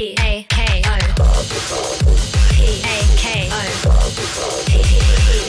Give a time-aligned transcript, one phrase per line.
[0.00, 0.96] P A K O
[2.54, 3.60] P A K O
[4.64, 4.72] P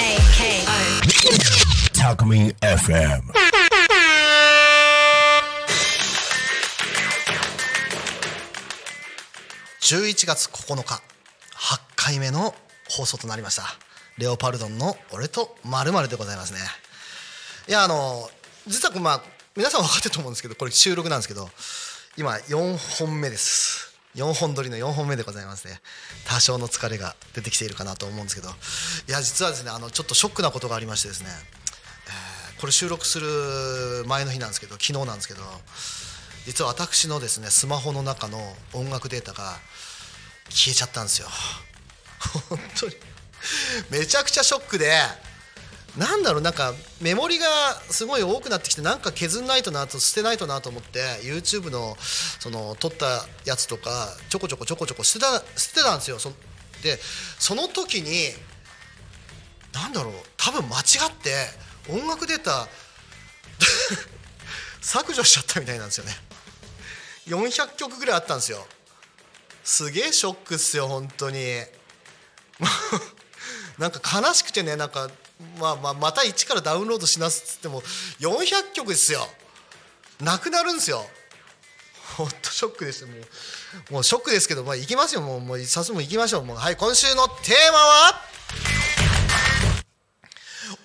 [0.00, 0.74] A K O
[1.94, 3.22] Talkme FM.
[9.82, 11.00] 11月9日
[11.54, 12.52] 8回目の
[12.88, 13.62] 放送となりました
[14.18, 16.58] レオパルドンの俺とまるでございますね
[17.68, 18.28] いやあの
[18.66, 19.22] 実はまあ
[19.56, 21.48] 皆さん分かってると思うんですけどこれ収録なんですけど
[22.16, 25.80] 今4本目です4本撮りの4本目でございますね。
[26.26, 28.48] 多少の疲れが出てきているかなと思うんですけど。
[28.48, 28.52] い
[29.12, 31.28] や実はですねあのちょっとショックなことがありましてですね、
[32.06, 35.40] えーこれ収録する前の日なんですけど昨日なんですけど
[36.44, 38.38] 実は私のですねスマホの中の
[38.74, 39.54] 音楽データが
[40.50, 41.28] 消えちゃったんですよ。
[42.50, 42.94] 本当に。
[43.90, 44.92] めちゃくちゃショックで。
[45.98, 47.46] なんだろうなんかメモリが
[47.90, 56.18] すごい多くなってきてなんか削んないとなと捨てないとなと思って YouTube のその撮ったやつとかちょこちょこちょこちょこ捨てた捨てたんですよ。
[56.18, 56.32] そ
[56.82, 56.98] で
[57.38, 58.30] その時に
[59.72, 61.46] なんだろう多分間違って
[61.88, 62.68] 音楽データ
[64.80, 66.16] 削除しちゃったみたいなんですよね。
[67.26, 68.66] 400曲ぐらいあったんですよ。
[69.62, 71.62] すげえショックっすよ本当に。
[73.78, 75.10] なんか悲しくてねなんか、
[75.58, 77.82] まあ、まあまた一からダウンロードしなすっつっても
[78.20, 79.26] 400曲ですよ。
[80.20, 81.04] なくなるんですよ。
[82.16, 83.06] 本当ショックでした。
[83.06, 83.12] も
[83.90, 85.22] うもうショックですけど、まあ、行きますよ。
[85.22, 86.44] もうもう早速行きましょう。
[86.44, 88.20] もうはい今週のテーマは？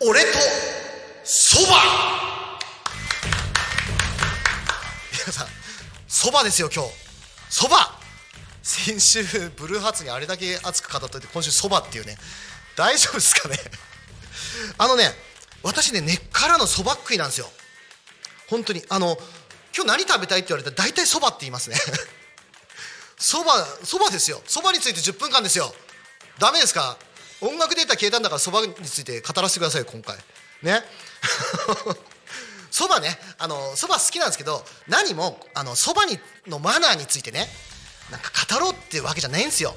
[0.01, 0.27] 俺と
[1.23, 1.75] そば。
[5.11, 5.47] 皆さん
[6.07, 6.91] そばですよ今日。
[7.49, 7.99] そば。
[8.61, 9.23] 先週
[9.57, 12.17] ブルーハーツにあれだけ熱く語っといて今週そばっていうね。
[12.75, 13.57] 大丈夫ですかね？
[14.77, 15.11] あのね
[15.63, 17.47] 私ね根っからのそば食いなんですよ。
[18.47, 18.83] 本当に。
[18.89, 19.17] あの
[19.75, 21.77] 今日何食べたいって言われたら大体そばって言いますね。
[23.17, 24.41] そばそばですよ。
[24.45, 25.73] そばについて10分間ですよ。
[26.37, 26.97] ダメですか？
[27.41, 30.17] 音楽データ消えたんだからそばについて語らせてくださいよ今回。
[30.61, 30.83] ね。
[32.71, 33.17] そばね。
[33.37, 37.49] あのそば好きなんですけど何もそばにのマナーについてね
[38.11, 39.75] なんか語ろうっていうわけじゃないんですよ。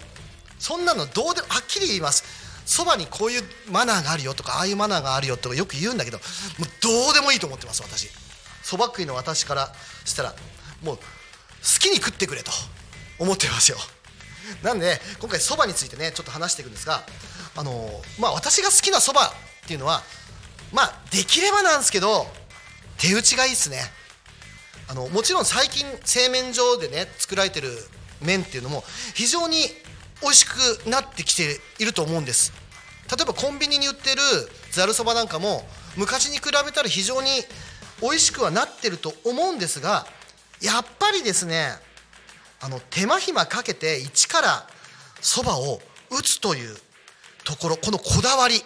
[0.58, 2.24] そんなのどうでもはっきり言います。
[2.68, 3.42] そばにこういう
[3.72, 6.24] マナーがあるよとかああいうマナーがあるよとかよく言うんだけども
[6.66, 8.10] うどうでもいいと思ってます私。
[8.62, 9.72] そば食いの私から
[10.04, 10.34] したら
[10.82, 11.02] もう好
[11.80, 12.52] きに食ってくれと
[13.18, 13.78] 思ってますよ。
[14.62, 17.02] なんで今回そばについてねちょっと話していくんですが
[17.56, 17.88] あの
[18.20, 19.32] まあ私が好きなそばっ
[19.66, 20.02] ていうのは
[20.70, 22.26] まあできればなんですけど
[22.98, 23.80] 手打ちがいいですね。
[24.88, 27.70] あのもちろん最近製麺所でね作られてる
[28.20, 29.56] 麺っていうのも非常に
[30.22, 32.52] 美味しくなってきていると思うんです。
[33.10, 34.22] 例えばコンビニに売ってる
[34.72, 37.28] ざるそばなんかも昔に比べたら非常に
[38.02, 40.06] 美味しくはなってると思うんですが
[40.60, 41.70] やっぱりですね
[42.60, 44.66] あの手間暇かけて一から
[45.20, 45.80] そばを
[46.10, 46.76] 打つという
[47.44, 48.62] ところこのこだわり。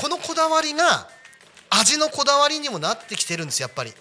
[0.00, 1.08] このこだわりが
[1.70, 3.92] 味のこだわりにもなってきてるんですやっぱり。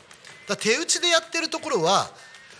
[0.47, 2.11] だ手打ちでやってるところは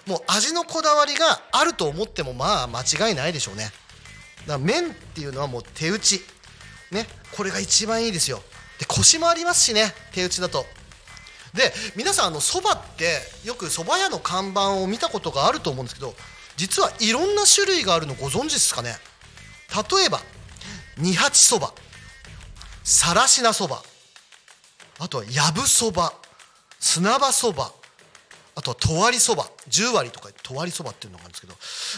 [0.08, 3.72] もう味のこだわりがあると思ってもまあ間違いないでしょうね。
[4.48, 6.22] だから麺っていうのはもう手打ち。
[6.92, 7.06] ね。
[7.36, 8.42] これが一番いいですよ。
[8.80, 9.94] でコシもありますしね。
[10.14, 10.66] 手打ちだと。
[11.54, 16.14] で皆さんあのそばってよくそば屋の看板を見たことがあると思うんですけど
[16.56, 18.96] 実はいろんな種類があるのご存知ですかね。
[19.70, 20.20] 例えば
[20.98, 21.74] 二八そば
[22.84, 23.84] さらしなそば
[25.00, 26.14] あとはやぶそば
[26.80, 27.72] 砂場そば
[28.56, 31.54] あとはとわりそば10割とかとわりそばっていうのがあるんですけど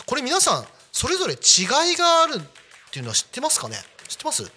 [0.05, 3.77] これ皆さんそれぞれ違いがあるっていうのは知ってますかね？
[4.07, 4.51] 知ってます？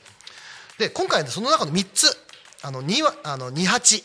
[0.79, 2.07] で今回その中の3つ。
[2.65, 4.05] あの 2, はあの28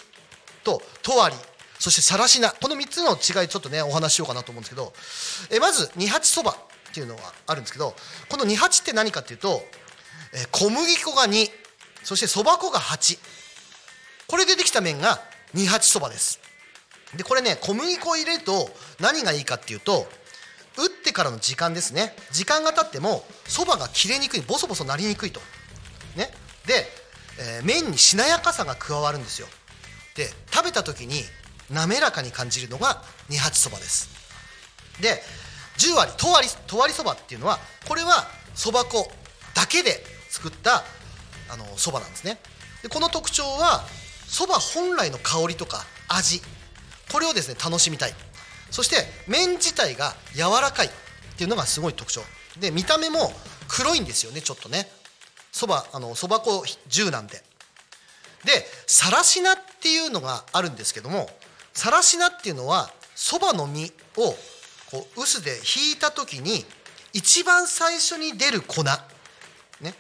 [0.64, 1.36] ととわり。
[1.80, 2.50] そしてさらしな。
[2.50, 4.94] この3つの違いちょっとねお話ししようかなと思うんですけど。
[5.52, 6.56] えまず28そばっ
[6.94, 7.94] ていうのがあるんですけど
[8.30, 9.62] この28って何かっていうと
[10.34, 11.50] え小麦粉が2
[12.04, 13.20] そしてそば粉が8
[14.28, 15.22] これでできた麺が
[15.54, 16.40] 28そばです。
[17.16, 20.08] でこれね小麦粉を入れると何がいいかっていうと
[20.78, 22.16] 打ってからの時間ですね。
[22.32, 25.42] 時間が経ってもそばが切れにくいボソボソなりにくいと。
[26.16, 26.32] ね。
[26.66, 26.86] で、
[27.40, 29.48] えー麺にしなやかさが加わるんですよ。
[30.16, 31.22] で食べた時に
[31.70, 34.10] 滑らかに感じるのが二八そばです。
[35.02, 35.22] で
[35.78, 39.08] 10割とわりとわりそばっていうのはこれはそば粉
[39.54, 40.84] だけで作った
[41.50, 42.40] あのそばなんですね。
[42.82, 43.84] でこの特徴は
[44.28, 46.42] そば本来の香りとか味
[47.12, 48.14] これをですね楽しみたい。
[48.72, 48.96] そして
[49.28, 50.90] 麺自体が柔らかいっ
[51.38, 52.22] ていうのがすごい特徴。
[52.60, 53.32] で見た目も
[53.68, 54.90] 黒いんですよねちょっとね。
[55.52, 57.44] そばあのそば粉10なんで。
[58.46, 58.52] で
[58.86, 61.30] さらしなっていうのがあるんですけども
[61.74, 64.36] さらしなっていうのはそばの実を
[64.92, 66.66] こう臼でひいた時に
[67.14, 68.84] 一番最初に出る粉。
[68.84, 69.94] ね。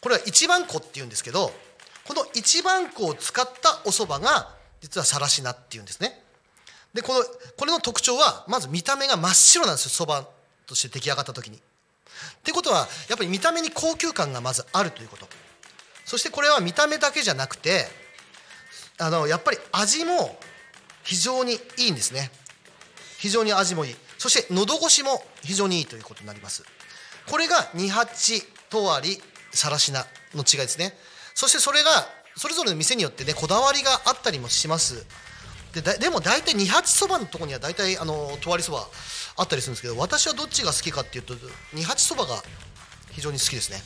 [0.00, 1.50] これは一番粉っていうんですけど
[2.06, 6.22] この一番粉を使ったお蕎麦が実はさらしなっていうんですね。
[6.98, 7.24] でこの
[7.56, 10.26] これの特徴はまず見た目が真っ白なんですよそば
[10.66, 11.56] として出来上がった時に。
[11.56, 11.60] っ
[12.42, 15.28] てことはやっぱり見た目に高級感がまずあるということ。
[16.04, 17.84] そしてこれは見た目だけじゃなくて
[18.98, 20.36] あのやっぱり味も
[21.04, 22.32] 非常にいいんですね。
[23.18, 23.96] 非常に味もいい。
[24.18, 26.64] そして喉越しも非常にいいということになります。
[27.30, 29.22] これが二八とわり
[29.52, 30.04] さらしな
[30.34, 30.94] の違いですね。
[31.36, 31.90] そしてそれが
[32.36, 35.06] それぞれの店によってねこだわりがあったりもします。
[35.80, 38.86] でだでも大体二八そばのとこには大体あのとわりそば
[39.36, 41.34] あったりするんですけど私はどっちが好きかっていうと
[41.72, 42.42] 二八そばが
[43.12, 43.78] 非常に好きですね。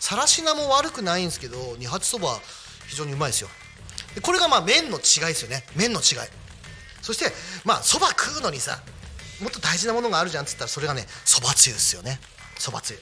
[0.00, 2.38] さらしなも悪くないんですけど二八そば
[2.86, 3.48] 非常にうまいですよ。
[4.14, 5.64] でこれがまあ麺の違いですよね。
[5.76, 6.28] 麺の違い。
[7.02, 7.26] そして
[7.64, 8.78] まあそば食うのにさ
[9.40, 12.18] もっと大事なものがあるじゃんっつったらそれがねそばつゆですよね。
[12.58, 12.98] そばつゆ。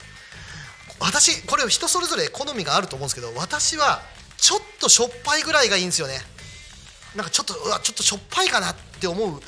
[1.01, 4.03] 私これ人それぞれ好みがあると思うんですけど私は
[4.37, 6.21] ちょっとしょっぱいぐらいがいいんですよね。
[7.15, 9.41] なんかちょっとうわちょっとしょっぱいかなって思う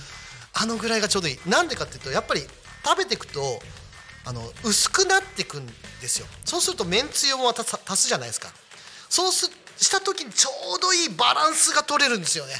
[0.54, 1.38] あのぐらいがちょうどいい。
[1.46, 2.42] なんでかっていうとやっぱり
[2.84, 3.40] 食べていくと
[4.24, 5.72] あの薄くなっていくんで
[6.08, 6.26] すよ。
[6.44, 8.48] そうするとめんつゆもまた足すじゃないですか
[9.08, 12.54] そうすした時にちょうどいいバランスが取れるんですよね。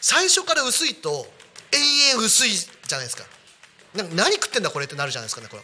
[0.00, 1.26] 最初から薄いと
[1.72, 1.78] 永
[2.18, 3.24] 遠薄いじゃないですか。
[3.94, 5.56] なんか何食ってんだこれってなるじゃないですかねこ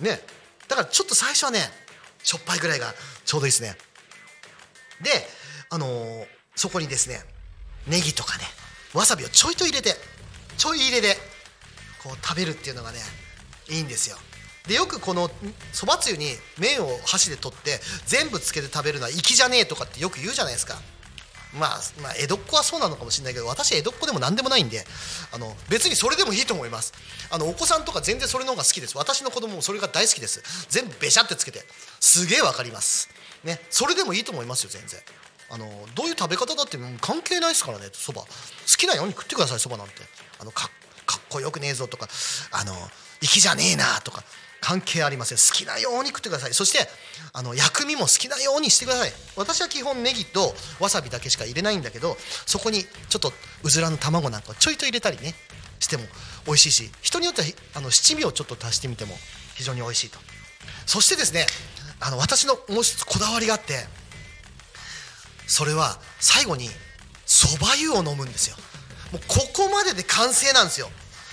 [0.00, 0.08] れ。
[0.08, 0.20] ね。
[0.68, 1.60] だからちょっと最初はね
[2.22, 2.94] しょっぱいぐらいが
[3.24, 3.76] ちょうどいいですね。
[5.02, 5.10] で
[5.70, 6.26] あのー
[6.56, 7.20] そこにですね
[7.86, 8.44] ネギとかね
[8.94, 9.94] わさびをちょいと入れて
[10.56, 11.16] ちょい入れで
[12.02, 12.98] こう食べるっていうのがね
[13.68, 14.16] いいんですよ。
[14.66, 15.30] でよくこの
[15.72, 16.26] そばつゆに
[16.58, 20.74] 麺を箸で取って全部つけて食べるのは粋じゃねえとかってよく言うじゃないですか。
[21.54, 24.84] まあ、まあ、江戸っ子はそうなのかもしれないけど私江戸っ子でも何でもないんで
[25.32, 26.92] あの別にそれでもいいと思います。
[27.30, 28.98] あのお子さんとか全然それの方が好きです。
[28.98, 30.42] 私の子供もそれが大好きです。
[30.68, 31.60] 全部べしゃってつけて
[32.00, 33.08] すげえわかります。
[33.44, 35.00] ねそれでもいいと思いますよ全然。
[35.50, 38.22] あのどういう食べ方だってもう関係ないですからねそば。
[38.22, 38.26] 好
[38.76, 39.94] きなように食ってくださいそばなんて。
[40.40, 40.68] あのか
[41.06, 42.08] かっこよくねえぞとか
[42.50, 42.72] あの
[43.20, 44.22] 粋じゃねえなとか。
[44.60, 45.38] 関係ありません。
[45.38, 46.54] 好きなように食ってください。
[46.54, 46.88] そして
[47.32, 49.12] あの薬味も好きなようにしてください。
[49.36, 52.16] 私は基本ネギとわさびだけしか入れないんだけど
[52.46, 53.32] そこにちょっと
[53.62, 55.34] うずらの卵なんかちょいと入れたりね
[55.78, 56.02] しても
[56.46, 59.14] 美味しいし人によってはあの七味をちょっと足してみても
[59.54, 60.18] 非常に美味しいと。
[60.84, 61.46] そしてですね
[62.00, 63.86] あの私のもう一つこだわりがあって
[65.46, 66.68] それは最後に
[67.24, 68.56] そば湯を飲むんですよ。
[69.12, 70.88] もうここまでで完成なんですよ。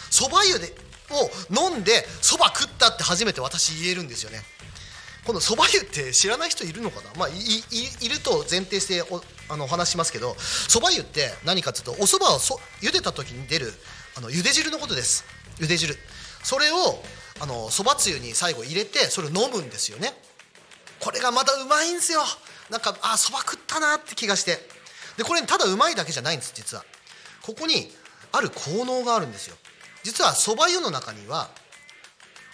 [0.09, 0.75] そば湯で
[1.09, 1.29] を
[1.69, 4.41] 飲んでそば食ったって初めて私言えるんですよね。
[5.25, 7.09] このそば湯って知らない人いるのかな？
[7.17, 13.73] まあいいいると前提しておあのお話しますけどそば湯って何かっていうとおそばをそ茹でた時に出る
[14.17, 15.25] あの茹で汁のことです。
[15.59, 15.95] 茹で汁。
[16.43, 17.01] それを
[17.39, 20.13] あのそばつゆに最後入れてそれを飲むんですよね。
[20.99, 22.21] これがまたうまいんですよ。
[22.73, 24.57] なんかあそば食ったなって気がして。
[25.15, 26.83] でこれただうまいだけじゃないんです実は。
[27.43, 27.93] ここに
[28.31, 29.55] ある効能があるんですよ。
[30.01, 31.51] 実はそば湯の中には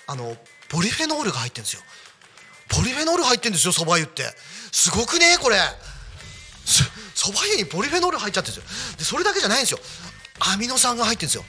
[0.07, 0.35] あの
[0.67, 1.81] ポリフェノールが入ってるんですよ。
[2.67, 4.23] ポリフェノール入ってるんですよそば湯って。
[4.73, 5.57] すごくねこれ。
[7.15, 8.97] そば湯にポリフェノール入っちゃってるんですよ。
[8.97, 9.79] でそれだけじゃないんですよ。
[10.53, 11.45] アミノ酸が入ってるんですよ。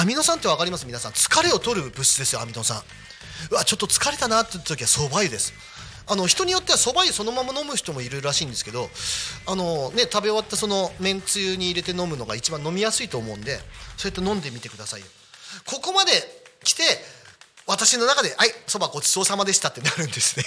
[0.00, 0.86] アミノ酸って分かります？
[0.86, 1.12] 皆さん。
[1.12, 2.82] 疲れを取る物質ですよアミノ酸。
[3.50, 5.52] うわちょっと疲れたなって時はそば湯です。
[6.06, 8.90] あの人によってはそば湯そのまま飲む人もいるらしいんですけど
[9.46, 13.58] あの、ね、食べ終わったそのめんつゆに入れて飲むのが一番飲みやすいと思うんで
[13.96, 15.06] そうやって飲んでみてくださいよ。
[15.66, 16.12] ここまで
[16.62, 16.82] 来て
[17.66, 20.44] 私の中で「はいそばごちそうさまでした」ってなるんですね。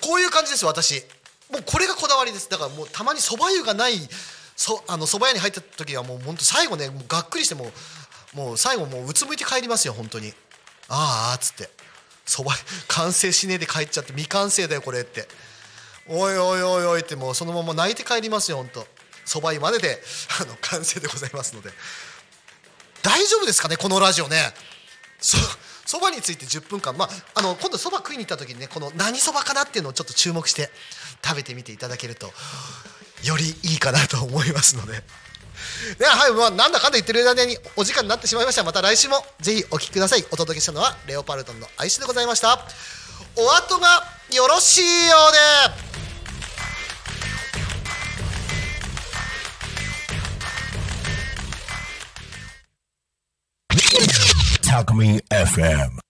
[0.00, 1.02] こういう感じです私。
[1.50, 2.48] もうこれがこだわりです。
[2.48, 4.08] だからもうたまにそば湯がない
[4.54, 7.72] そあの蕎麦屋に入った時はもう本当最後ねもうがっくりしても
[8.34, 10.34] うもう最後もううつむいて帰りますよ本当に
[10.88, 11.87] ああっつって。
[12.28, 12.52] そば
[12.88, 15.26] 完成しねえで帰っちゃって未完成だよこれって。
[16.10, 18.86] おいおいおいおいってもうそのまま泣いて帰りますよ本当
[19.26, 20.00] そば湯までで
[20.40, 21.70] あの完成でございますので。
[23.02, 24.52] 大丈夫ですかねこのラジオね。
[25.86, 30.68] そばについて10分間まああの今度そば食いに行った時にねこの何そばかなっていうのをちょっと注目して
[31.24, 32.26] 食べてみていただけると
[33.24, 35.02] よりいいかなと思いますので。
[35.98, 38.64] でははい、まあ、なんだかんだ言ってる間にお時間になってしまいました。
[38.64, 40.24] また来週もぜひお聞きください。
[40.30, 42.58] お届けしたのはレオパルトンのアイスでございました。
[43.36, 44.02] お後が
[44.34, 45.88] よろしいようで。
[54.68, 56.07] Talk Me FM.